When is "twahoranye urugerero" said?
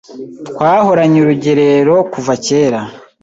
0.49-1.95